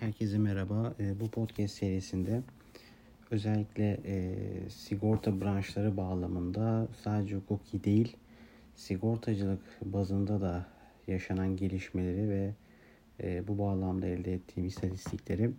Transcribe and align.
Herkese 0.00 0.38
merhaba. 0.38 0.94
E, 1.00 1.20
bu 1.20 1.30
podcast 1.30 1.74
serisinde 1.74 2.42
özellikle 3.30 4.00
e, 4.04 4.34
sigorta 4.70 5.40
branşları 5.40 5.96
bağlamında 5.96 6.88
sadece 7.02 7.36
hukuki 7.36 7.84
değil, 7.84 8.16
sigortacılık 8.74 9.60
bazında 9.82 10.40
da 10.40 10.66
yaşanan 11.06 11.56
gelişmeleri 11.56 12.28
ve 12.28 12.54
e, 13.22 13.48
bu 13.48 13.58
bağlamda 13.58 14.06
elde 14.06 14.34
ettiğim 14.34 14.66
istatistikleri 14.66 15.50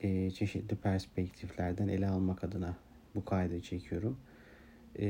e, 0.00 0.30
çeşitli 0.30 0.76
perspektiflerden 0.76 1.88
ele 1.88 2.08
almak 2.08 2.44
adına 2.44 2.76
bu 3.14 3.24
kaydı 3.24 3.60
çekiyorum. 3.62 4.18
E, 4.98 5.06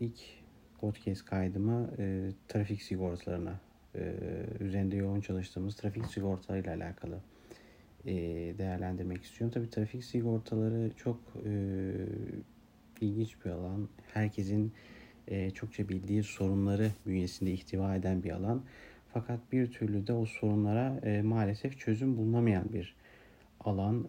ilk 0.00 0.20
podcast 0.80 1.24
kaydımı 1.24 1.90
trafik 2.48 2.82
sigortalarına 2.82 3.60
üzerinde 4.60 4.96
yoğun 4.96 5.20
çalıştığımız 5.20 5.76
trafik 5.76 6.06
sigortalarıyla 6.06 6.76
alakalı 6.76 7.20
e, 8.06 8.12
değerlendirmek 8.58 9.22
istiyorum. 9.22 9.52
Tabii 9.54 9.70
trafik 9.70 10.04
sigortaları 10.04 10.90
çok 10.96 11.20
e, 11.46 11.52
ilginç 13.00 13.36
bir 13.44 13.50
alan. 13.50 13.88
Herkesin 14.14 14.72
e, 15.28 15.50
çokça 15.50 15.88
bildiği 15.88 16.22
sorunları 16.22 16.90
bünyesinde 17.06 17.52
ihtiva 17.52 17.96
eden 17.96 18.22
bir 18.22 18.30
alan. 18.30 18.62
Fakat 19.12 19.52
bir 19.52 19.72
türlü 19.72 20.06
de 20.06 20.12
o 20.12 20.26
sorunlara 20.26 21.00
maalesef 21.22 21.78
çözüm 21.78 22.16
bulunamayan 22.16 22.72
bir 22.72 22.94
alan. 23.60 24.08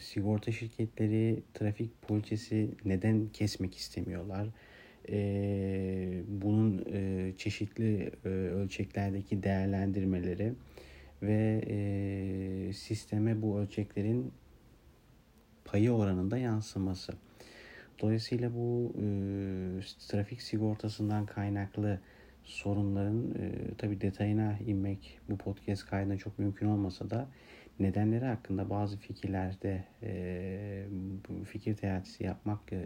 Sigorta 0.00 0.52
şirketleri 0.52 1.42
trafik 1.54 2.02
poliçesi 2.02 2.70
neden 2.84 3.28
kesmek 3.32 3.76
istemiyorlar? 3.76 4.48
Bunun 6.28 6.84
çeşitli 7.36 8.10
ölçeklerdeki 8.24 9.42
değerlendirmeleri 9.42 10.52
ve 11.22 11.64
e, 11.66 12.72
sisteme 12.72 13.42
bu 13.42 13.58
ölçeklerin 13.58 14.32
payı 15.64 15.92
oranında 15.92 16.38
yansıması. 16.38 17.12
Dolayısıyla 18.00 18.54
bu 18.54 18.92
e, 18.98 19.04
trafik 20.08 20.42
sigortasından 20.42 21.26
kaynaklı 21.26 22.00
sorunların 22.44 23.34
e, 23.34 23.74
tabi 23.78 24.00
detayına 24.00 24.58
inmek 24.66 25.18
bu 25.28 25.36
podcast 25.36 25.86
kaydında 25.86 26.16
çok 26.16 26.38
mümkün 26.38 26.66
olmasa 26.66 27.10
da 27.10 27.28
nedenleri 27.80 28.24
hakkında 28.24 28.70
bazı 28.70 28.96
fikirlerde 28.96 29.84
e, 30.02 30.86
fikir 31.44 31.76
teatisi 31.76 32.24
yapmak 32.24 32.72
e, 32.72 32.76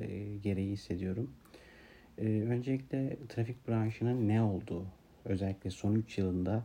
gereği 0.43 0.73
hissediyorum. 0.73 1.31
E, 2.19 2.27
öncelikle 2.27 3.17
trafik 3.29 3.69
branşının 3.69 4.29
ne 4.29 4.43
olduğu 4.43 4.87
özellikle 5.25 5.71
son 5.71 5.95
3 5.95 6.19
yılında 6.19 6.65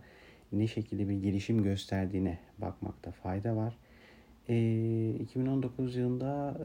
ne 0.59 0.67
şekilde 0.67 1.09
bir 1.09 1.13
gelişim 1.13 1.63
gösterdiğine 1.63 2.39
bakmakta 2.57 3.11
fayda 3.11 3.55
var. 3.55 3.77
E, 4.49 5.15
2019 5.19 5.95
yılında 5.95 6.57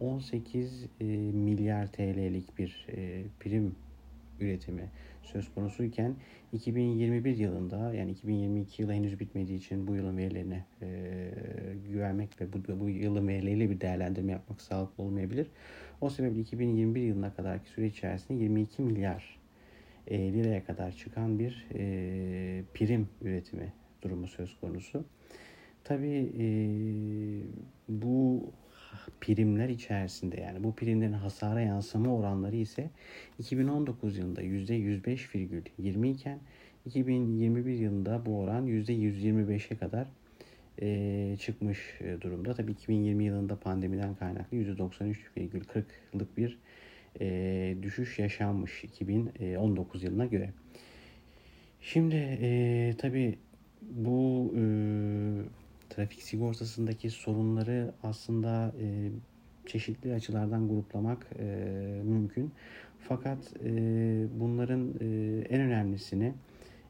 e, 0.00 0.04
18 0.04 0.86
e, 1.00 1.04
milyar 1.32 1.92
TL'lik 1.92 2.58
bir 2.58 2.86
e, 2.96 3.22
prim 3.40 3.74
üretimi 4.40 4.90
söz 5.22 5.54
konusuyken 5.54 6.14
2021 6.52 7.36
yılında 7.36 7.94
yani 7.94 8.10
2022 8.10 8.82
yılı 8.82 8.92
henüz 8.92 9.20
bitmediği 9.20 9.58
için 9.58 9.86
bu 9.86 9.94
yılın 9.94 10.16
verilerine 10.16 10.64
e, 10.82 11.30
güvenmek 11.88 12.40
ve 12.40 12.52
bu, 12.52 12.80
bu 12.80 12.88
yılın 12.88 13.28
verileriyle 13.28 13.70
bir 13.70 13.80
değerlendirme 13.80 14.32
yapmak 14.32 14.60
sağlıklı 14.60 15.04
olmayabilir. 15.04 15.46
O 16.00 16.10
sebeple 16.10 16.40
2021 16.40 17.02
yılına 17.02 17.34
kadarki 17.34 17.70
süre 17.70 17.86
içerisinde 17.86 18.42
22 18.42 18.82
milyar 18.82 19.37
e, 20.10 20.32
liraya 20.32 20.64
kadar 20.64 20.92
çıkan 20.92 21.38
bir 21.38 21.66
e, 21.74 22.64
prim 22.74 23.08
üretimi 23.22 23.72
durumu 24.02 24.28
söz 24.28 24.60
konusu. 24.60 25.04
Tabii 25.84 26.32
e, 26.38 26.46
bu 27.88 28.44
primler 29.20 29.68
içerisinde 29.68 30.40
yani 30.40 30.64
bu 30.64 30.74
primlerin 30.74 31.12
hasara 31.12 31.60
yansıma 31.60 32.14
oranları 32.14 32.56
ise 32.56 32.90
2019 33.38 34.18
yılında 34.18 34.42
%105,20 34.42 36.06
iken 36.06 36.38
2021 36.86 37.74
yılında 37.74 38.26
bu 38.26 38.40
oran 38.40 38.66
%125'e 38.66 39.76
kadar 39.76 40.08
e, 40.82 41.36
çıkmış 41.40 42.00
durumda. 42.20 42.54
Tabii 42.54 42.72
2020 42.72 43.24
yılında 43.24 43.56
pandemiden 43.56 44.14
kaynaklı 44.14 44.56
%93,40'lık 44.56 46.36
bir 46.36 46.58
e, 47.20 47.76
düşüş 47.82 48.18
yaşanmış 48.18 48.84
2019 48.84 50.02
yılına 50.02 50.26
göre. 50.26 50.50
Şimdi 51.80 52.16
e, 52.16 52.94
tabii 52.98 53.38
bu 53.82 54.52
e, 54.56 54.62
trafik 55.90 56.22
sigortasındaki 56.22 57.10
sorunları 57.10 57.92
aslında 58.02 58.74
e, 58.82 59.10
çeşitli 59.66 60.14
açılardan 60.14 60.68
gruplamak 60.68 61.26
e, 61.38 61.44
mümkün. 62.04 62.52
Fakat 62.98 63.38
e, 63.64 63.70
bunların 64.40 64.94
e, 65.00 65.04
en 65.48 65.60
önemlisini 65.60 66.34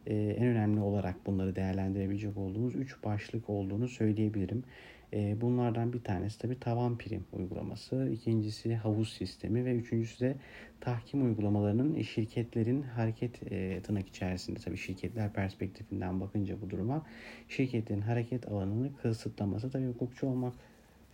e, 0.06 0.14
en 0.14 0.46
önemli 0.46 0.80
olarak 0.80 1.26
bunları 1.26 1.56
değerlendirebilecek 1.56 2.36
olduğumuz 2.36 2.76
üç 2.76 3.04
başlık 3.04 3.50
olduğunu 3.50 3.88
söyleyebilirim. 3.88 4.64
E, 5.12 5.40
bunlardan 5.40 5.92
bir 5.92 6.02
tanesi 6.04 6.38
tabi 6.38 6.60
tavan 6.60 6.98
prim 6.98 7.24
uygulaması, 7.32 8.08
ikincisi 8.12 8.76
havuz 8.76 9.12
sistemi 9.12 9.64
ve 9.64 9.74
üçüncüsü 9.74 10.20
de 10.20 10.36
tahkim 10.80 11.26
uygulamalarının 11.26 12.02
şirketlerin 12.02 12.82
hareket 12.82 13.52
e, 13.52 13.82
tırnak 13.82 14.08
içerisinde 14.08 14.58
tabi 14.58 14.76
şirketler 14.76 15.32
perspektifinden 15.32 16.20
bakınca 16.20 16.60
bu 16.60 16.70
duruma 16.70 17.06
şirketlerin 17.48 18.00
hareket 18.00 18.48
alanını 18.48 18.96
kısıtlaması 18.96 19.70
tabi 19.70 19.86
hukukçu 19.86 20.26
olmak 20.26 20.54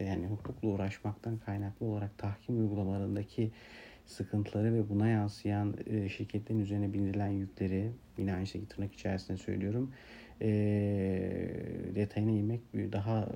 yani 0.01 0.27
hukukla 0.27 0.69
uğraşmaktan 0.69 1.39
kaynaklı 1.39 1.87
olarak 1.87 2.19
tahkim 2.19 2.59
uygulamalarındaki 2.61 3.51
sıkıntıları 4.07 4.75
ve 4.75 4.89
buna 4.89 5.09
yansıyan 5.09 5.75
e, 5.87 6.09
şirketlerin 6.09 6.61
üzerine 6.61 6.93
bindirilen 6.93 7.29
yükleri 7.29 7.91
yine 8.19 8.35
aynı 8.35 8.47
şekilde 8.47 8.69
tırnak 8.69 8.93
içerisinde 8.93 9.39
söylüyorum 9.39 9.93
e, 10.43 10.49
detayına 11.95 12.31
inmek 12.31 12.61
daha 12.75 13.29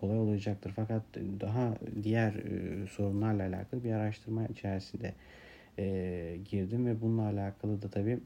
kolay 0.00 0.18
olacaktır. 0.18 0.72
Fakat 0.76 1.02
daha 1.40 1.74
diğer 2.02 2.32
e, 2.34 2.86
sorunlarla 2.86 3.42
alakalı 3.42 3.84
bir 3.84 3.92
araştırma 3.92 4.46
içerisinde 4.46 5.12
e, 5.78 6.36
girdim 6.50 6.86
ve 6.86 7.00
bununla 7.00 7.22
alakalı 7.22 7.82
da 7.82 7.88
tabii 7.88 8.18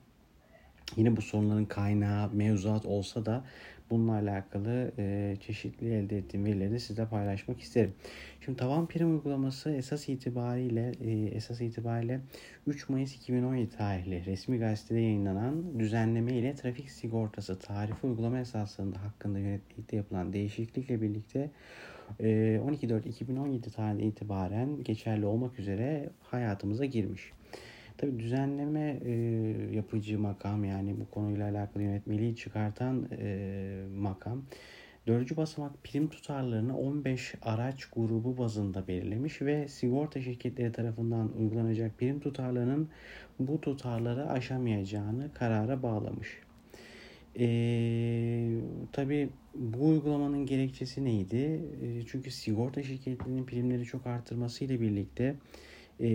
yine 0.96 1.16
bu 1.16 1.22
sorunların 1.22 1.64
kaynağı 1.64 2.30
mevzuat 2.32 2.86
olsa 2.86 3.26
da 3.26 3.44
bununla 3.90 4.12
alakalı 4.12 4.92
e, 4.98 5.36
çeşitli 5.40 5.94
elde 5.94 6.18
ettiğim 6.18 6.44
verileri 6.44 6.70
de 6.70 6.78
sizle 6.78 7.06
paylaşmak 7.06 7.60
isterim. 7.60 7.92
Şimdi 8.40 8.58
tavan 8.58 8.86
prim 8.86 9.10
uygulaması 9.10 9.70
esas 9.70 10.08
itibariyle 10.08 10.92
e, 11.00 11.10
esas 11.10 11.60
itibariyle 11.60 12.20
3 12.66 12.88
Mayıs 12.88 13.14
2017 13.14 13.76
tarihli 13.76 14.26
resmi 14.26 14.58
gazetede 14.58 15.00
yayınlanan 15.00 15.78
düzenleme 15.78 16.32
ile 16.32 16.54
trafik 16.54 16.90
sigortası 16.90 17.58
tarifi 17.58 18.06
uygulama 18.06 18.40
esaslarında 18.40 19.02
hakkında 19.02 19.38
yönetmelikte 19.38 19.96
yapılan 19.96 20.32
değişiklikle 20.32 21.02
birlikte 21.02 21.50
12.4.2017 22.20 23.70
tarihinde 23.70 24.04
itibaren 24.04 24.82
geçerli 24.84 25.26
olmak 25.26 25.58
üzere 25.58 26.10
hayatımıza 26.22 26.84
girmiş. 26.84 27.32
Tabi 27.98 28.18
düzenleme 28.18 29.00
e, 29.04 29.12
yapıcı 29.72 30.18
makam 30.18 30.64
yani 30.64 31.00
bu 31.00 31.10
konuyla 31.10 31.50
alakalı 31.50 31.82
yönetmeliği 31.82 32.36
çıkartan 32.36 33.08
e, 33.18 33.84
makam 33.96 34.42
dördüncü 35.06 35.36
basamak 35.36 35.84
prim 35.84 36.08
tutarlarını 36.08 36.78
15 36.78 37.34
araç 37.42 37.84
grubu 37.84 38.38
bazında 38.38 38.88
belirlemiş 38.88 39.42
ve 39.42 39.68
sigorta 39.68 40.20
şirketleri 40.20 40.72
tarafından 40.72 41.32
uygulanacak 41.38 41.98
prim 41.98 42.20
tutarlarının 42.20 42.88
bu 43.38 43.60
tutarları 43.60 44.30
aşamayacağını 44.30 45.32
karara 45.34 45.82
bağlamış. 45.82 46.38
Ee, 47.38 48.50
tabii 48.92 49.28
bu 49.54 49.88
uygulamanın 49.88 50.46
gerekçesi 50.46 51.04
neydi? 51.04 51.36
E, 51.82 52.02
çünkü 52.06 52.30
sigorta 52.30 52.82
şirketlerinin 52.82 53.44
primleri 53.44 53.84
çok 53.84 54.06
arttırmasıyla 54.06 54.80
birlikte 54.80 55.36
e, 56.00 56.06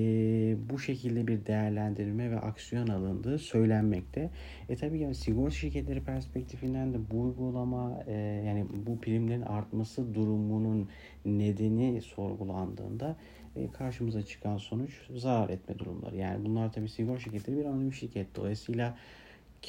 bu 0.69 0.79
şekilde 0.79 1.27
bir 1.27 1.45
değerlendirme 1.45 2.31
ve 2.31 2.39
aksiyon 2.39 2.87
alındığı 2.87 3.39
söylenmekte. 3.39 4.29
E 4.69 4.75
tabii 4.75 4.99
yani 4.99 5.15
sigorta 5.15 5.55
şirketleri 5.55 6.03
perspektifinden 6.03 6.93
de 6.93 6.97
bu 7.11 7.21
uygulama 7.21 8.03
e, 8.07 8.13
yani 8.47 8.65
bu 8.87 8.99
primlerin 9.01 9.41
artması 9.41 10.13
durumunun 10.13 10.89
nedeni 11.25 12.01
sorgulandığında 12.01 13.15
e, 13.55 13.71
karşımıza 13.71 14.21
çıkan 14.21 14.57
sonuç 14.57 15.01
zarar 15.15 15.49
etme 15.49 15.79
durumları. 15.79 16.17
Yani 16.17 16.45
bunlar 16.45 16.73
tabii 16.73 16.89
sigorta 16.89 17.19
şirketleri 17.19 17.57
bir 17.57 17.65
anonim 17.65 17.93
şirket. 17.93 18.35
Dolayısıyla 18.35 18.97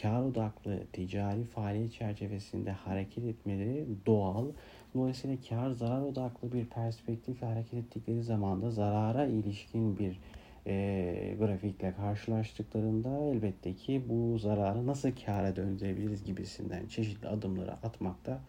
kar 0.02 0.22
odaklı 0.22 0.82
ticari 0.93 1.44
faaliyet 1.44 1.93
çerçevesinde 1.93 2.70
hareket 2.70 3.25
etmeleri 3.25 3.87
doğal. 4.06 4.46
Dolayısıyla 4.94 5.37
kar 5.49 5.70
zarar 5.70 6.02
odaklı 6.02 6.52
bir 6.52 6.67
perspektifle 6.67 7.46
hareket 7.46 7.75
ettikleri 7.75 8.23
zaman 8.23 8.62
da 8.62 8.70
zarara 8.70 9.26
ilişkin 9.26 9.99
bir 9.99 10.20
e, 10.67 11.37
grafikle 11.38 11.94
karşılaştıklarında 11.94 13.19
elbette 13.19 13.75
ki 13.75 14.02
bu 14.08 14.38
zararı 14.38 14.87
nasıl 14.87 15.11
kâra 15.26 15.56
döndürebiliriz 15.56 16.25
gibisinden 16.25 16.87
çeşitli 16.87 17.29
adımları 17.29 17.73
atmakta 17.73 18.41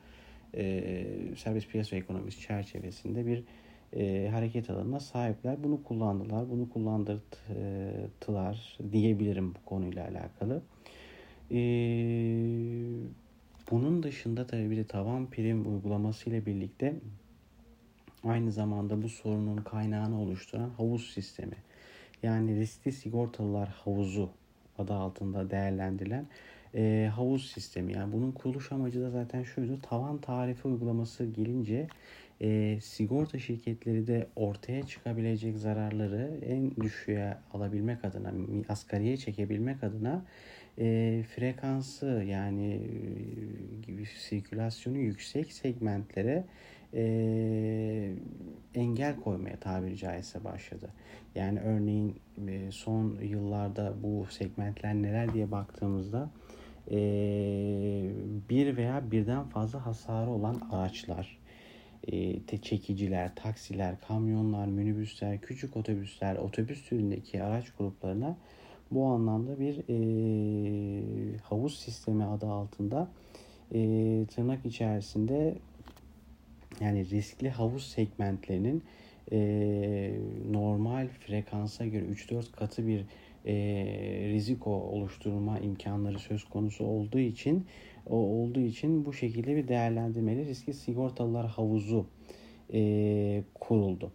e, 0.56 1.04
serbest 1.38 1.70
piyasa 1.70 1.96
ekonomisi 1.96 2.42
çerçevesinde 2.42 3.26
bir 3.26 3.44
e, 3.94 4.30
hareket 4.30 4.70
alanına 4.70 5.00
sahipler. 5.00 5.64
Bunu 5.64 5.84
kullandılar, 5.84 6.50
bunu 6.50 6.70
kullandırdılar 6.70 8.78
diyebilirim 8.92 9.56
bu 9.56 9.60
konuyla 9.66 10.08
alakalı. 10.08 10.62
E, 11.52 11.60
bunun 13.72 14.04
dışında 14.04 14.48
tabii 14.48 14.72
bir 14.72 14.78
de 14.78 14.84
tavan 14.84 15.30
prim 15.30 15.74
uygulaması 15.74 16.30
ile 16.30 16.46
birlikte 16.46 16.96
aynı 18.24 18.52
zamanda 18.52 19.02
bu 19.02 19.10
sorunun 19.10 19.58
kaynağını 19.58 20.22
oluşturan 20.22 20.70
havuz 20.70 21.14
sistemi. 21.14 21.56
Yani 22.24 22.60
riskli 22.60 22.92
sigortalılar 22.92 23.70
havuzu 23.70 24.30
adı 24.78 24.94
altında 24.94 25.50
değerlendirilen 25.50 26.26
e, 26.76 27.12
havuz 27.16 27.52
sistemi. 27.52 27.94
Yani 27.94 28.14
bunun 28.14 28.32
kuruluş 28.32 28.72
amacı 28.72 29.02
da 29.02 29.10
zaten 29.10 29.44
şuydu. 29.44 29.82
Tavan 29.82 30.18
tarifi 30.18 30.68
uygulaması 30.68 31.26
gelince 31.26 31.88
e, 32.42 32.80
sigorta 32.82 33.40
şirketleri 33.40 34.08
de 34.08 34.28
ortaya 34.36 34.88
çıkabilecek 34.88 35.58
zararları 35.58 36.40
en 36.46 36.76
düşüğe 36.76 37.38
alabilmek 37.54 38.06
adına, 38.06 38.32
asgariye 38.70 39.18
çekebilmek 39.18 39.84
adına 39.84 40.26
e, 40.80 41.24
frekansı 41.36 42.24
yani 42.28 42.80
e, 44.02 44.06
sirkülasyonu 44.06 44.98
yüksek 44.98 45.54
segmentlere 45.54 46.44
e, 46.94 48.12
engel 48.76 49.16
koymaya 49.16 49.58
tabiri 49.58 49.98
caizse 49.98 50.44
başladı. 50.44 50.90
Yani 51.36 51.60
örneğin 51.60 52.16
e, 52.48 52.72
son 52.72 53.18
yıllarda 53.22 53.94
bu 54.04 54.26
segmentler 54.30 54.96
neler 54.96 55.34
diye 55.34 55.52
baktığımızda 55.52 56.30
e, 56.92 56.98
bir 58.50 58.78
veya 58.78 59.12
birden 59.12 59.44
fazla 59.44 59.86
hasarı 59.86 60.30
olan 60.30 60.62
araçlar, 60.72 61.38
e, 62.08 62.40
çekiciler, 62.62 63.36
taksiler, 63.36 63.96
kamyonlar, 64.08 64.68
minibüsler, 64.68 65.42
küçük 65.42 65.78
otobüsler, 65.78 66.36
otobüs 66.36 66.86
türündeki 66.90 67.44
araç 67.44 67.66
gruplarına 67.78 68.38
bu 68.92 69.06
anlamda 69.06 69.60
bir 69.60 69.84
e, 69.90 71.38
havuz 71.38 71.80
sistemi 71.80 72.24
adı 72.24 72.46
altında 72.48 73.08
e, 73.74 73.80
tırnak 74.26 74.66
içerisinde 74.66 75.56
yani 76.82 77.10
riskli 77.10 77.50
havuz 77.50 77.84
segmentlerinin 77.84 78.84
e, 79.32 79.40
normal 80.52 81.08
frekansa 81.08 81.86
göre 81.86 82.06
3-4 82.06 82.52
katı 82.52 82.88
bir 82.88 83.06
e, 83.46 83.56
riziko 84.30 84.72
oluşturma 84.72 85.60
imkanları 85.60 86.20
söz 86.20 86.44
konusu 86.44 86.86
olduğu 86.86 87.20
için 87.20 87.66
o 88.06 88.16
olduğu 88.16 88.60
için 88.60 89.06
bu 89.06 89.14
şekilde 89.14 89.56
bir 89.56 89.68
değerlendirmeli 89.68 90.46
riskli 90.46 90.74
sigortalılar 90.74 91.48
havuzu 91.48 92.06
e, 92.74 93.44
kuruldu. 93.54 94.12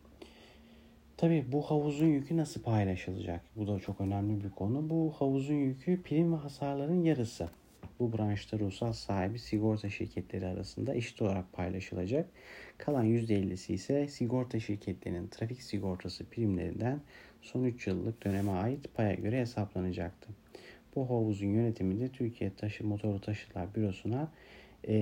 Tabii 1.21 1.45
bu 1.53 1.63
havuzun 1.63 2.07
yükü 2.07 2.37
nasıl 2.37 2.63
paylaşılacak? 2.63 3.41
Bu 3.57 3.67
da 3.67 3.79
çok 3.79 4.01
önemli 4.01 4.45
bir 4.45 4.51
konu. 4.51 4.91
Bu 4.91 5.13
havuzun 5.19 5.55
yükü 5.55 6.03
prim 6.03 6.33
ve 6.33 6.37
hasarların 6.37 7.05
yarısı. 7.05 7.49
Bu 7.99 8.13
branşta 8.13 8.59
ruhsal 8.59 8.93
sahibi 8.93 9.39
sigorta 9.39 9.91
şirketleri 9.91 10.47
arasında 10.47 10.95
eşit 10.95 11.23
olarak 11.23 11.53
paylaşılacak. 11.53 12.29
Kalan 12.79 13.07
%50'si 13.07 13.73
ise 13.73 14.09
sigorta 14.09 14.61
şirketlerinin 14.61 15.29
trafik 15.29 15.63
sigortası 15.63 16.25
primlerinden 16.25 17.01
son 17.43 17.65
3 17.65 17.87
yıllık 17.87 18.25
döneme 18.25 18.51
ait 18.51 18.95
paya 18.95 19.15
göre 19.15 19.41
hesaplanacaktı. 19.41 20.29
Bu 20.97 21.11
havuzun 21.11 21.49
yönetimi 21.49 22.01
de 22.01 22.09
Türkiye 22.09 22.55
Taşı 22.55 22.87
Motoru 22.87 23.21
Taşıtlar 23.21 23.75
Bürosu'na 23.75 24.33
e, 24.89 24.95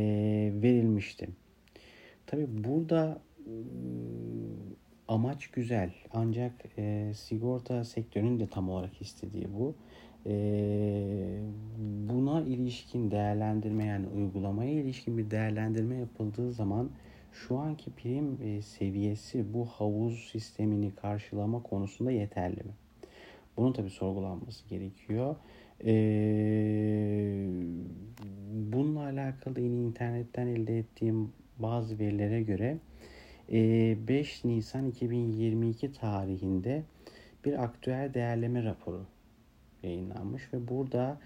verilmişti. 0.63 1.29
Tabi 2.27 2.65
burada 2.65 3.21
amaç 5.09 5.47
güzel 5.47 5.91
ancak 6.13 6.53
e, 6.79 7.13
sigorta 7.15 7.85
sektörünün 7.85 8.41
de 8.41 8.47
tam 8.47 8.71
olarak 8.71 9.03
istediği 9.03 9.47
bu. 9.55 9.75
E, 10.27 10.35
buna 12.09 12.41
ilişkin 12.41 13.11
değerlendirme 13.11 13.85
yani 13.85 14.07
uygulamaya 14.07 14.73
ilişkin 14.73 15.19
bir 15.19 15.31
değerlendirme 15.31 15.97
yapıldığı 15.97 16.53
zaman 16.53 16.91
şu 17.33 17.59
anki 17.59 17.91
prim 17.91 18.39
e, 18.43 18.63
seviyesi 18.63 19.55
bu 19.55 19.67
havuz 19.67 20.29
sistemini 20.33 20.95
karşılama 20.95 21.63
konusunda 21.63 22.11
yeterli 22.11 22.57
mi? 22.57 22.73
Bunun 23.57 23.73
tabi 23.73 23.91
sorgulanması 23.91 24.69
gerekiyor. 24.69 25.37
Ee, 25.85 27.47
bununla 28.53 29.01
alakalı 29.01 29.61
yine 29.61 29.77
internetten 29.77 30.47
elde 30.47 30.79
ettiğim 30.79 31.33
bazı 31.59 31.99
verilere 31.99 32.43
göre 32.43 32.79
5 33.49 34.45
e, 34.45 34.49
Nisan 34.49 34.87
2022 34.87 35.93
tarihinde 35.93 36.83
bir 37.45 37.65
aktüel 37.65 38.15
değerleme 38.15 38.65
raporu 38.65 39.07
yayınlanmış 39.83 40.53
ve 40.53 40.69
burada 40.69 41.21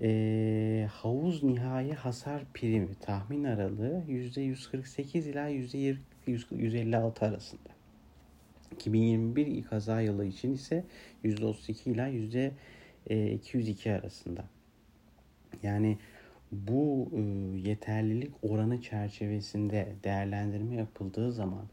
e, 0.00 0.88
havuz 0.92 1.42
nihai 1.42 1.92
hasar 1.92 2.44
primi 2.54 2.94
tahmin 2.94 3.44
aralığı 3.44 4.04
%148 4.08 5.28
ila 5.28 5.50
%156 5.50 7.24
arasında. 7.24 7.68
2021 8.74 9.62
kaza 9.64 10.00
yılı 10.00 10.24
için 10.24 10.54
ise 10.54 10.84
%32 11.24 11.90
ila 11.90 12.08
%202 13.10 13.98
arasında. 13.98 14.44
Yani 15.62 15.98
bu 16.52 17.08
e, 17.12 17.20
yeterlilik 17.68 18.32
oranı 18.42 18.82
çerçevesinde 18.82 19.88
değerlendirme 20.04 20.74
yapıldığı 20.74 21.32
zaman 21.32 21.64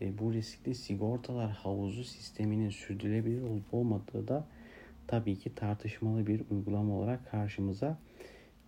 e, 0.00 0.18
bu 0.18 0.32
riskli 0.32 0.74
sigortalar 0.74 1.50
havuzu 1.50 2.04
sisteminin 2.04 2.70
sürdürülebilir 2.70 3.42
olup 3.42 3.74
olmadığı 3.74 4.28
da 4.28 4.46
tabii 5.06 5.36
ki 5.36 5.54
tartışmalı 5.54 6.26
bir 6.26 6.42
uygulama 6.50 6.94
olarak 6.94 7.30
karşımıza 7.30 7.98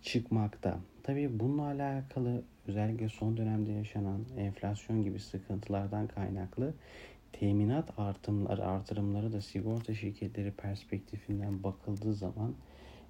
çıkmakta. 0.01 0.79
Tabii 1.03 1.39
bununla 1.39 1.63
alakalı 1.63 2.43
özellikle 2.67 3.09
son 3.09 3.37
dönemde 3.37 3.71
yaşanan 3.71 4.25
enflasyon 4.37 5.03
gibi 5.03 5.19
sıkıntılardan 5.19 6.07
kaynaklı 6.07 6.73
teminat 7.33 7.99
artımları, 7.99 8.65
artırımları 8.65 9.33
da 9.33 9.41
sigorta 9.41 9.93
şirketleri 9.93 10.51
perspektifinden 10.51 11.63
bakıldığı 11.63 12.13
zaman 12.13 12.53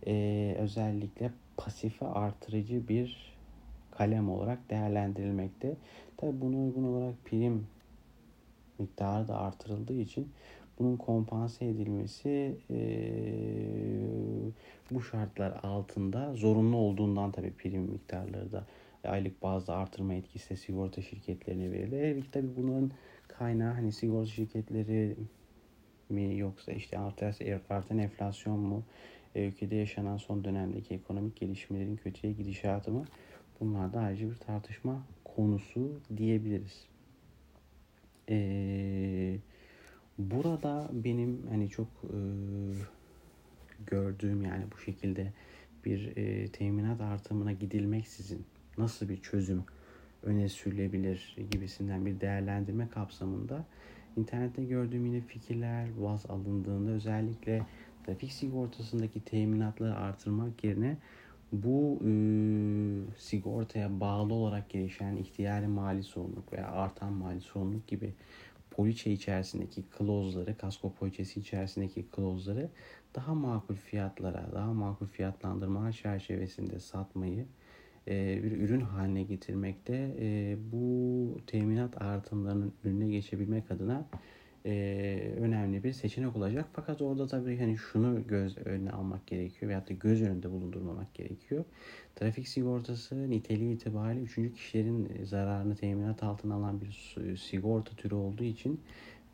e, 0.07 0.55
özellikle 0.59 1.31
pasife 1.57 2.05
artırıcı 2.05 2.87
bir 2.87 3.33
kalem 3.91 4.29
olarak 4.29 4.69
değerlendirilmekte. 4.69 5.75
Tabii 6.17 6.41
buna 6.41 6.57
uygun 6.57 6.83
olarak 6.83 7.25
prim 7.25 7.67
miktarı 8.79 9.27
da 9.27 9.37
artırıldığı 9.37 9.99
için 9.99 10.31
bunun 10.79 10.97
kompanse 10.97 11.65
edilmesi 11.65 12.57
e, 12.69 12.79
bu 14.91 15.01
şartlar 15.01 15.59
altında 15.63 16.33
zorunlu 16.33 16.77
olduğundan 16.77 17.31
tabii 17.31 17.53
prim 17.53 17.81
miktarları 17.81 18.51
da 18.51 18.65
aylık 19.03 19.43
bazda 19.43 19.75
artırma 19.75 20.13
etkisi 20.13 20.57
sigorta 20.57 21.01
şirketlerine 21.01 21.71
verilir. 21.71 22.01
Evet 22.01 22.23
tabii 22.31 22.55
bunun 22.57 22.91
kaynağı 23.27 23.73
hani 23.73 23.91
sigorta 23.91 24.31
şirketleri 24.31 25.15
mi 26.09 26.37
yoksa 26.37 26.71
işte 26.71 26.99
artan 27.69 27.97
enflasyon 27.97 28.59
mu 28.59 28.83
ülkede 29.35 29.75
yaşanan 29.75 30.17
son 30.17 30.43
dönemdeki 30.43 30.93
ekonomik 30.93 31.35
gelişmelerin 31.35 31.95
kötüye 31.95 32.33
gidişatı 32.33 32.91
mı 32.91 33.05
bunlar 33.59 33.93
da 33.93 33.99
ayrıca 33.99 34.29
bir 34.29 34.35
tartışma 34.35 35.03
konusu 35.23 35.99
diyebiliriz. 36.17 36.85
Eee 38.27 39.39
Burada 40.17 40.89
benim 40.93 41.47
hani 41.49 41.69
çok 41.69 41.87
e, 42.03 42.17
gördüğüm 43.87 44.41
yani 44.41 44.63
bu 44.73 44.77
şekilde 44.77 45.33
bir 45.85 46.17
e, 46.17 46.47
teminat 46.47 47.01
artımına 47.01 47.51
gidilmeksizin 47.51 48.45
nasıl 48.77 49.09
bir 49.09 49.21
çözüm 49.21 49.63
öne 50.23 50.49
sürülebilir 50.49 51.37
gibisinden 51.51 52.05
bir 52.05 52.21
değerlendirme 52.21 52.89
kapsamında 52.89 53.65
internette 54.17 54.63
gördüğüm 54.63 55.05
yine 55.05 55.21
fikirler 55.21 55.87
baz 56.03 56.25
alındığında 56.25 56.91
özellikle 56.91 57.65
trafik 58.03 58.31
sigortasındaki 58.31 59.19
teminatları 59.19 59.95
artırmak 59.95 60.63
yerine 60.63 60.97
bu 61.51 61.99
e, 62.05 62.11
sigortaya 63.17 63.99
bağlı 63.99 64.33
olarak 64.33 64.69
gelişen 64.69 65.15
ihtiyari 65.15 65.67
mali 65.67 66.03
sorumluluk 66.03 66.53
veya 66.53 66.67
artan 66.67 67.13
mali 67.13 67.41
sorumluluk 67.41 67.87
gibi 67.87 68.13
poliçe 68.71 69.11
içerisindeki 69.11 69.83
klozları, 69.83 70.57
kasko 70.57 70.93
poliçesi 70.93 71.39
içerisindeki 71.39 72.05
klozları 72.05 72.69
daha 73.15 73.33
makul 73.33 73.75
fiyatlara, 73.75 74.49
daha 74.53 74.73
makul 74.73 75.05
fiyatlandırma 75.05 75.91
çerçevesinde 75.91 76.79
satmayı 76.79 77.45
e, 78.07 78.43
bir 78.43 78.51
ürün 78.51 78.81
haline 78.81 79.23
getirmekte 79.23 80.15
e, 80.19 80.57
bu 80.71 81.37
teminat 81.47 82.01
artımlarının 82.01 82.73
önüne 82.83 83.07
geçebilmek 83.07 83.71
adına 83.71 84.05
e, 84.65 85.33
önemli 85.39 85.83
bir 85.83 85.93
seçenek 85.93 86.35
olacak. 86.35 86.65
Fakat 86.73 87.01
orada 87.01 87.27
tabii 87.27 87.59
hani 87.59 87.77
şunu 87.77 88.27
göz 88.27 88.57
önüne 88.57 88.91
almak 88.91 89.27
gerekiyor 89.27 89.69
veyahut 89.69 89.89
da 89.89 89.93
göz 89.93 90.21
önünde 90.21 90.51
bulundurmamak 90.51 91.13
gerekiyor. 91.13 91.65
Trafik 92.15 92.47
sigortası 92.47 93.29
niteliği 93.29 93.75
itibariyle 93.75 94.21
üçüncü 94.21 94.53
kişilerin 94.53 95.25
zararını 95.25 95.75
teminat 95.75 96.23
altına 96.23 96.55
alan 96.55 96.81
bir 96.81 97.37
sigorta 97.37 97.95
türü 97.95 98.15
olduğu 98.15 98.43
için 98.43 98.81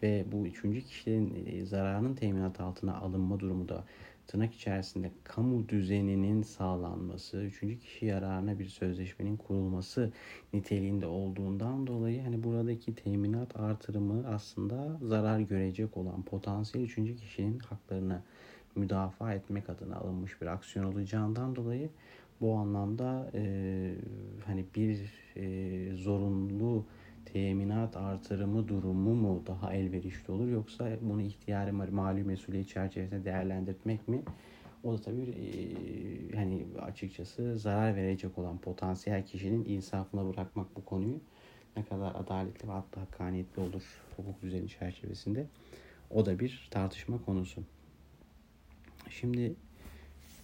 ve 0.03 0.25
bu 0.31 0.47
üçüncü 0.47 0.81
kişilerin 0.81 1.65
zararının 1.65 2.15
teminat 2.15 2.59
altına 2.59 2.95
alınma 2.95 3.39
durumu 3.39 3.69
da 3.69 3.83
tırnak 4.29 4.53
içerisinde 4.53 5.11
kamu 5.23 5.69
düzeninin 5.69 6.41
sağlanması, 6.41 7.37
üçüncü 7.37 7.79
kişi 7.79 8.05
yararına 8.05 8.59
bir 8.59 8.65
sözleşmenin 8.65 9.37
kurulması 9.37 10.11
niteliğinde 10.53 11.05
olduğundan 11.05 11.87
dolayı 11.87 12.21
hani 12.21 12.43
buradaki 12.43 12.95
teminat 12.95 13.59
artırımı 13.59 14.27
aslında 14.27 14.97
zarar 15.01 15.39
görecek 15.39 15.97
olan 15.97 16.21
potansiyel 16.21 16.85
üçüncü 16.85 17.15
kişinin 17.15 17.59
haklarını 17.59 18.21
müdafaa 18.75 19.33
etmek 19.33 19.69
adına 19.69 19.95
alınmış 19.95 20.41
bir 20.41 20.47
aksiyon 20.47 20.85
olacağından 20.85 21.55
dolayı 21.55 21.89
bu 22.41 22.53
anlamda 22.53 23.31
e, 23.33 23.93
hani 24.45 24.65
bir 24.75 25.11
e, 25.35 25.95
zorunlu 25.95 26.85
teminat 27.33 27.97
artırımı 27.97 28.67
durumu 28.67 29.13
mu 29.15 29.43
daha 29.47 29.73
elverişli 29.73 30.33
olur 30.33 30.47
yoksa 30.47 30.89
bunu 31.01 31.21
ihtiyari 31.21 31.71
mali 31.71 32.23
mesuliyet 32.23 32.67
çerçevesinde 32.67 33.25
değerlendirmek 33.25 34.07
mi? 34.07 34.21
O 34.83 34.93
da 34.93 35.01
tabii 35.01 35.21
e, 35.21 36.35
hani 36.35 36.65
açıkçası 36.81 37.57
zarar 37.57 37.95
verecek 37.95 38.37
olan 38.37 38.57
potansiyel 38.57 39.25
kişinin 39.25 39.65
insafına 39.65 40.33
bırakmak 40.33 40.75
bu 40.75 40.85
konuyu 40.85 41.19
ne 41.77 41.83
kadar 41.83 42.15
adaletli 42.15 42.67
ve 42.67 42.71
hatta 42.71 43.01
hakkaniyetli 43.01 43.61
olur 43.61 43.83
hukuk 44.17 44.41
düzeni 44.41 44.67
çerçevesinde. 44.67 45.47
O 46.09 46.25
da 46.25 46.39
bir 46.39 46.67
tartışma 46.71 47.21
konusu. 47.25 47.63
Şimdi 49.09 49.55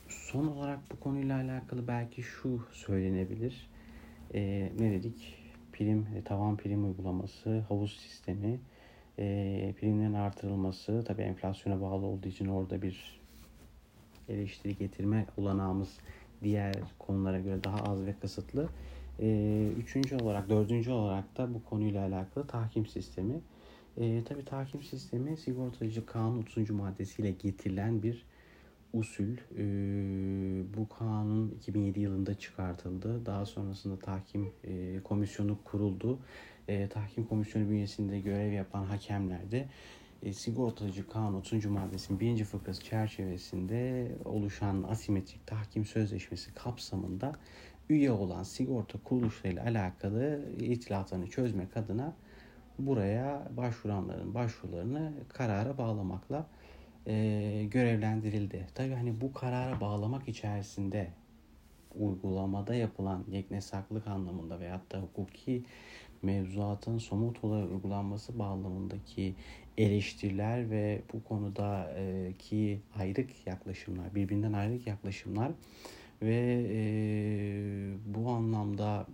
son 0.07 0.47
olarak 0.47 0.79
bu 0.91 0.99
konuyla 0.99 1.41
alakalı 1.41 1.87
belki 1.87 2.23
şu 2.23 2.61
söylenebilir. 2.71 3.69
E, 4.33 4.71
ne 4.79 4.91
dedik? 4.91 5.44
Prim, 5.77 6.08
e, 6.17 6.22
tavan 6.24 6.58
prim 6.58 6.86
uygulaması, 6.86 7.60
havuz 7.60 7.98
sistemi, 7.98 8.60
e, 9.20 9.74
primlerin 9.79 10.13
artırılması 10.13 11.03
tabi 11.08 11.22
enflasyona 11.22 11.82
bağlı 11.82 12.05
olduğu 12.05 12.27
için 12.27 12.46
orada 12.46 12.82
bir 12.82 13.22
eleştiri 14.29 14.77
getirme 14.77 15.25
olanağımız 15.38 15.98
diğer 16.44 16.75
konulara 17.00 17.39
göre 17.39 17.63
daha 17.63 17.77
az 17.77 18.05
ve 18.05 18.13
kısıtlı. 18.13 18.70
E, 19.20 19.70
üçüncü 19.77 20.15
olarak, 20.15 20.50
dördüncü 20.50 20.91
olarak 20.91 21.38
da 21.38 21.53
bu 21.53 21.63
konuyla 21.63 22.08
alakalı 22.08 22.48
tahkim 22.48 22.86
sistemi. 22.86 23.41
E, 23.98 24.24
tabi 24.24 24.46
tahkim 24.46 24.84
sistemi 24.84 25.38
sigortacı 25.38 26.05
kanun 26.05 26.41
30. 26.41 26.70
maddesiyle 26.70 27.32
getirilen 27.32 28.03
bir 28.03 28.25
usul 28.95 29.37
e, 29.57 29.63
bu 30.77 30.89
kanun 30.89 31.49
2007 31.49 31.99
yılında 31.99 32.33
çıkartıldı. 32.33 33.25
Daha 33.25 33.45
sonrasında 33.45 33.99
tahkim 33.99 34.51
e, 34.63 34.99
komisyonu 35.03 35.57
kuruldu. 35.63 36.19
E, 36.67 36.89
tahkim 36.89 37.25
komisyonu 37.25 37.69
bünyesinde 37.69 38.19
görev 38.19 38.51
yapan 38.51 38.83
hakemler 38.83 39.51
de 39.51 39.67
e, 40.23 40.33
sigortacı 40.33 41.09
kanun 41.09 41.33
30. 41.33 41.65
maddesinin 41.65 42.19
birinci 42.19 42.43
fıkrası 42.43 42.83
çerçevesinde 42.83 44.11
oluşan 44.25 44.83
asimetrik 44.83 45.47
tahkim 45.47 45.85
sözleşmesi 45.85 46.53
kapsamında 46.53 47.35
üye 47.89 48.11
olan 48.11 48.43
sigorta 48.43 48.99
kuruluşlarıyla 49.03 49.63
alakalı 49.63 50.45
itilatlarını 50.59 51.27
çözmek 51.27 51.77
adına 51.77 52.13
buraya 52.79 53.47
başvuranların 53.57 54.33
başvurularını 54.33 55.13
karara 55.29 55.77
bağlamakla 55.77 56.47
e, 57.07 57.67
görevlendirildi. 57.71 58.67
Tabii 58.75 58.93
hani 58.93 59.21
bu 59.21 59.33
karara 59.33 59.81
bağlamak 59.81 60.27
içerisinde 60.27 61.07
uygulamada 62.00 62.75
yapılan 62.75 63.24
yeknesaklık 63.31 64.07
anlamında 64.07 64.59
veyahut 64.59 64.91
da 64.91 65.00
hukuki 65.00 65.63
mevzuatın 66.21 66.97
somut 66.97 67.43
olarak 67.43 67.71
uygulanması 67.71 68.39
bağlamındaki 68.39 69.35
eleştiriler 69.77 70.71
ve 70.71 71.01
bu 71.13 71.24
konudaki 71.24 72.79
ayrık 73.00 73.47
yaklaşımlar, 73.47 74.15
birbirinden 74.15 74.53
ayrık 74.53 74.88
yaklaşımlar 74.88 75.51
ve 76.21 76.65
e, 76.69 76.79
bu 78.05 78.29
anlamda 78.29 79.07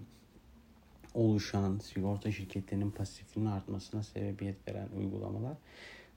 oluşan 1.13 1.77
sigorta 1.77 2.31
şirketlerinin 2.31 2.91
pasifinin 2.91 3.45
artmasına 3.45 4.03
sebebiyet 4.03 4.67
veren 4.67 4.87
uygulamalar 4.97 5.57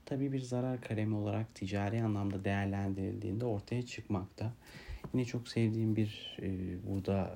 tabii 0.05 0.31
bir 0.31 0.39
zarar 0.39 0.81
kalemi 0.81 1.15
olarak 1.15 1.55
ticari 1.55 2.03
anlamda 2.03 2.45
değerlendirildiğinde 2.45 3.45
ortaya 3.45 3.85
çıkmakta. 3.85 4.53
Yine 5.13 5.25
çok 5.25 5.47
sevdiğim 5.47 5.95
bir 5.95 6.37
e, 6.41 6.49
burada 6.89 7.35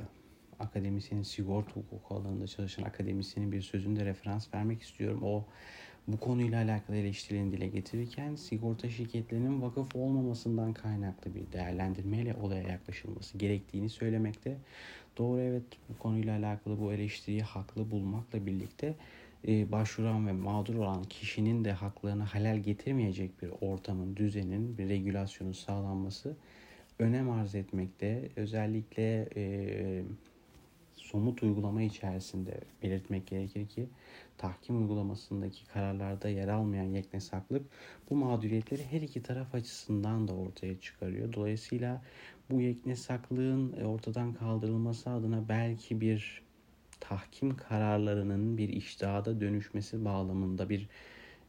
akademisyenin 0.59 1.23
sigorta 1.23 1.71
hukuku 1.71 2.15
alanında 2.15 2.47
çalışan 2.47 2.83
akademisyenin 2.83 3.51
bir 3.51 3.61
sözünde 3.61 4.05
referans 4.05 4.53
vermek 4.53 4.81
istiyorum. 4.81 5.19
O 5.23 5.45
bu 6.07 6.19
konuyla 6.19 6.63
alakalı 6.63 6.97
eleştirilerini 6.97 7.51
dile 7.51 7.67
getirirken 7.67 8.35
sigorta 8.35 8.89
şirketlerinin 8.89 9.61
vakıf 9.61 9.95
olmamasından 9.95 10.73
kaynaklı 10.73 11.35
bir 11.35 11.51
değerlendirmeyle 11.51 12.35
olaya 12.35 12.63
yaklaşılması 12.63 13.37
gerektiğini 13.37 13.89
söylemekte. 13.89 14.57
Doğru 15.17 15.41
evet 15.41 15.63
bu 15.89 15.97
konuyla 15.97 16.39
alakalı 16.39 16.79
bu 16.79 16.93
eleştiriyi 16.93 17.41
haklı 17.41 17.91
bulmakla 17.91 18.45
birlikte 18.45 18.95
e, 19.47 19.71
başvuran 19.71 20.27
ve 20.27 20.31
mağdur 20.31 20.75
olan 20.75 21.03
kişinin 21.03 21.65
de 21.65 21.71
haklarını 21.71 22.23
halel 22.23 22.59
getirmeyecek 22.59 23.41
bir 23.41 23.49
ortamın, 23.61 24.15
düzenin, 24.15 24.77
bir 24.77 24.89
regülasyonun 24.89 25.51
sağlanması 25.51 26.35
önem 26.99 27.29
arz 27.29 27.55
etmekte. 27.55 28.29
Özellikle 28.35 29.29
e, 29.35 30.03
somut 30.95 31.43
uygulama 31.43 31.81
içerisinde 31.81 32.59
belirtmek 32.83 33.27
gerekir 33.27 33.67
ki 33.67 33.87
tahkim 34.37 34.81
uygulamasındaki 34.81 35.67
kararlarda 35.67 36.29
yer 36.29 36.47
almayan 36.47 36.83
yeknesaklık 36.83 37.65
bu 38.09 38.15
mağduriyetleri 38.15 38.83
her 38.91 39.01
iki 39.01 39.23
taraf 39.23 39.55
açısından 39.55 40.27
da 40.27 40.33
ortaya 40.33 40.79
çıkarıyor. 40.79 41.33
Dolayısıyla 41.33 42.01
bu 42.49 42.61
yeknesaklığın 42.61 43.71
ortadan 43.71 44.33
kaldırılması 44.33 45.09
adına 45.09 45.49
belki 45.49 46.01
bir 46.01 46.48
tahkim 46.99 47.57
kararlarının 47.57 48.57
bir 48.57 48.69
iştihada 48.69 49.41
dönüşmesi 49.41 50.05
bağlamında 50.05 50.69
bir 50.69 50.89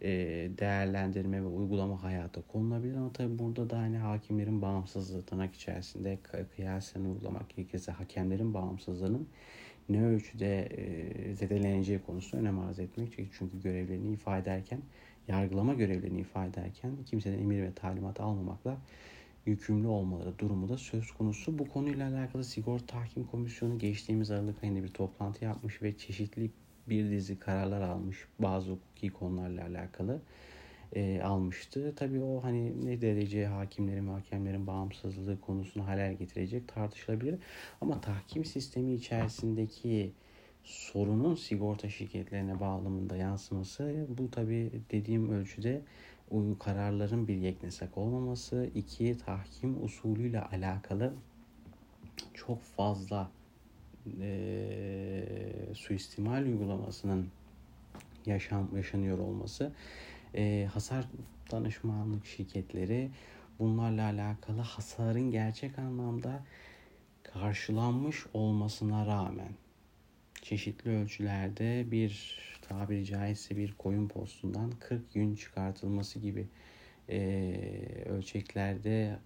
e, 0.03 0.11
değerlendirme 0.59 1.43
ve 1.43 1.47
uygulama 1.47 2.03
hayata 2.03 2.43
konulabilir. 2.43 2.95
Ama 2.95 3.13
tabi 3.13 3.39
burada 3.39 3.71
da 3.71 3.79
hani 3.79 3.99
hakimlerin 3.99 4.63
bağımsızlığı 4.63 5.23
tırnak 5.23 5.55
içerisinde 5.55 6.19
kıyasen 6.57 7.05
uygulamak 7.05 7.57
gerekirse 7.57 7.93
hakemlerin 7.93 8.55
bağımsızlığının 8.55 9.29
ne 9.89 10.05
ölçüde 10.05 10.67
e, 10.67 11.35
zedeleneceği 11.35 11.99
konusu 11.99 12.37
önem 12.37 12.59
arz 12.59 12.79
etmek 12.79 13.13
çünkü 13.33 13.63
görevlerini 13.63 14.13
ifade 14.13 14.41
ederken 14.41 14.81
yargılama 15.29 15.75
görevlerini 15.75 16.21
ifade 16.21 16.49
ederken 16.49 16.91
kimseden 17.07 17.39
emir 17.39 17.63
ve 17.63 17.75
talimat 17.75 18.21
almamakla 18.21 18.79
yükümlü 19.47 19.87
olmaları 19.87 20.39
durumu 20.39 20.69
da 20.69 20.79
söz 20.79 21.13
konusu. 21.13 21.59
Bu 21.59 21.69
konuyla 21.69 22.11
alakalı 22.11 22.45
Sigorta 22.45 22.87
Tahkim 22.87 23.25
Komisyonu 23.25 23.79
geçtiğimiz 23.79 24.31
Aralık 24.31 24.65
ayında 24.65 24.83
bir 24.83 24.89
toplantı 24.89 25.45
yapmış 25.45 25.83
ve 25.83 25.99
çeşitli 25.99 26.51
bir 26.89 27.11
dizi 27.11 27.39
kararlar 27.39 27.81
almış 27.81 28.29
bazı 28.39 28.71
hukuki 28.71 29.11
konularla 29.11 29.65
alakalı 29.65 30.23
e, 30.93 31.21
almıştı. 31.23 31.93
Tabii 31.97 32.21
o 32.21 32.45
hani 32.45 32.87
ne 32.87 33.01
derece 33.01 33.47
hakimlerin 33.47 34.09
ve 34.09 34.11
hakemlerin 34.11 34.67
bağımsızlığı 34.67 35.41
konusunu 35.41 35.87
halel 35.87 36.15
getirecek 36.15 36.69
tartışılabilir. 36.69 37.39
Ama 37.81 38.01
tahkim 38.01 38.45
sistemi 38.45 38.95
içerisindeki 38.95 40.13
sorunun 40.65 41.35
sigorta 41.35 41.89
şirketlerine 41.89 42.61
bağlamında 42.61 43.17
yansıması 43.17 44.07
bu 44.19 44.31
tabii 44.31 44.71
dediğim 44.91 45.33
ölçüde 45.33 45.83
kararların 46.59 47.29
bir 47.29 47.37
yeknesak 47.37 47.99
olmaması, 47.99 48.71
iki 48.75 49.19
tahkim 49.19 49.85
usulüyle 49.85 50.41
alakalı 50.41 51.15
çok 52.35 52.63
fazla 52.63 53.31
e, 54.21 55.25
suistimal 55.75 56.43
uygulamasının 56.43 57.29
yaşam 58.27 58.77
yaşanıyor 58.77 59.19
olması, 59.19 59.73
e, 60.35 60.69
hasar 60.73 61.05
danışmanlık 61.51 62.27
şirketleri 62.27 63.11
bunlarla 63.59 64.05
alakalı 64.05 64.61
hasarın 64.61 65.31
gerçek 65.31 65.79
anlamda 65.79 66.43
karşılanmış 67.23 68.27
olmasına 68.35 69.07
rağmen 69.07 69.53
çeşitli 70.43 70.91
ölçülerde 70.91 71.87
bir 71.91 72.39
tabiri 72.63 73.05
caizse 73.05 73.57
bir 73.57 73.73
koyun 73.73 74.09
postundan 74.09 74.71
40 74.81 75.15
gün 75.15 75.35
çıkartılması 75.35 76.19
gibi 76.19 76.47
e, 77.09 78.05
ölçeklerde 78.07 79.19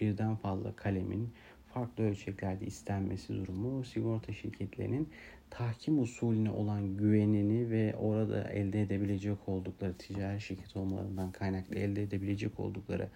birden 0.00 0.36
fazla 0.36 0.76
kalemin 0.76 1.32
farklı 1.74 2.04
ölçeklerde 2.04 2.66
istenmesi 2.66 3.34
durumu 3.34 3.84
sigorta 3.84 4.32
şirketlerinin 4.32 5.08
tahkim 5.50 6.02
usulüne 6.02 6.50
olan 6.50 6.96
güvenini 6.96 7.70
ve 7.70 7.94
orada 7.96 8.50
elde 8.50 8.82
edebilecek 8.82 9.48
oldukları 9.48 9.94
ticari 9.94 10.40
şirket 10.40 10.76
olmalarından 10.76 11.32
kaynaklı 11.32 11.74
elde 11.74 12.02
edebilecek 12.02 12.60
oldukları 12.60 13.08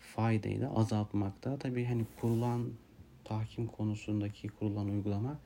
faydayı 0.00 0.60
da 0.60 0.76
azaltmakta. 0.76 1.58
Tabii 1.58 1.84
hani 1.84 2.04
kurulan 2.20 2.70
tahkim 3.24 3.66
konusundaki 3.66 4.48
kurulan 4.48 4.88
uygulama 4.88 5.38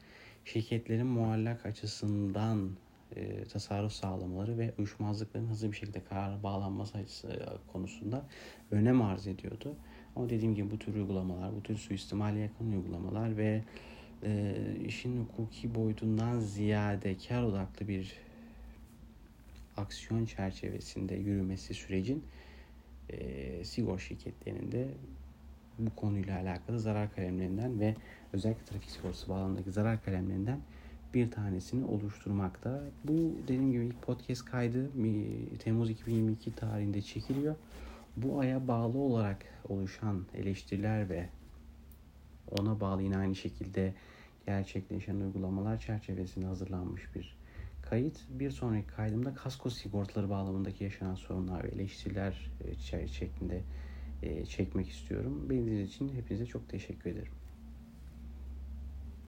şirketlerin 0.44 1.06
muallak 1.06 1.66
açısından 1.66 2.70
e, 3.16 3.44
tasarruf 3.44 3.92
sağlamaları 3.92 4.58
ve 4.58 4.72
uyuşmazlıkların 4.78 5.46
hızlı 5.46 5.72
bir 5.72 5.76
şekilde 5.76 6.04
karar 6.04 6.42
bağlanması 6.42 6.98
açısı 6.98 7.28
e, 7.28 7.72
konusunda 7.72 8.24
önem 8.70 9.02
arz 9.02 9.26
ediyordu. 9.26 9.76
Ama 10.16 10.30
dediğim 10.30 10.54
gibi 10.54 10.70
bu 10.70 10.78
tür 10.78 10.94
uygulamalar, 10.94 11.56
bu 11.56 11.62
tür 11.62 11.76
suistimale 11.76 12.38
yakın 12.38 12.72
uygulamalar 12.72 13.36
ve 13.36 13.62
e, 14.22 14.54
işin 14.86 15.24
hukuki 15.24 15.74
boyutundan 15.74 16.40
ziyade 16.40 17.16
kar 17.28 17.42
odaklı 17.42 17.88
bir 17.88 18.12
aksiyon 19.76 20.24
çerçevesinde 20.24 21.14
yürümesi 21.14 21.74
sürecin 21.74 22.24
e, 23.10 23.64
sigor 23.64 23.98
şirketlerinin 23.98 24.72
de 24.72 24.88
bu 25.78 25.94
konuyla 25.96 26.40
alakalı 26.40 26.80
zarar 26.80 27.14
kalemlerinden 27.14 27.80
ve 27.80 27.94
özellikle 28.32 28.64
trafik 28.64 28.90
sigortası 28.90 29.28
bağlamındaki 29.28 29.70
zarar 29.70 30.04
kalemlerinden 30.04 30.60
bir 31.14 31.30
tanesini 31.30 31.84
oluşturmakta. 31.84 32.84
Bu 33.04 33.12
dediğim 33.42 33.72
gibi 33.72 33.86
ilk 33.86 34.02
podcast 34.02 34.44
kaydı 34.44 34.90
Temmuz 35.58 35.90
2022 35.90 36.54
tarihinde 36.54 37.02
çekiliyor. 37.02 37.56
Bu 38.16 38.40
aya 38.40 38.68
bağlı 38.68 38.98
olarak 38.98 39.38
oluşan 39.68 40.24
eleştiriler 40.34 41.08
ve 41.08 41.28
ona 42.50 42.80
bağlı 42.80 43.02
yine 43.02 43.16
aynı 43.16 43.34
şekilde 43.34 43.94
gerçekleşen 44.46 45.20
uygulamalar 45.20 45.78
çerçevesinde 45.78 46.46
hazırlanmış 46.46 47.14
bir 47.14 47.36
kayıt. 47.82 48.20
Bir 48.28 48.50
sonraki 48.50 48.86
kaydımda 48.86 49.34
kasko 49.34 49.70
sigortaları 49.70 50.30
bağlamındaki 50.30 50.84
yaşanan 50.84 51.14
sorunlar 51.14 51.64
ve 51.64 51.68
eleştiriler 51.68 52.50
e, 52.92 53.06
şeklinde 53.08 53.62
çekmek 54.48 54.88
istiyorum. 54.88 55.50
Benim 55.50 55.84
için 55.84 56.08
hepinize 56.08 56.46
çok 56.46 56.68
teşekkür 56.68 57.10
ederim. 57.10 57.32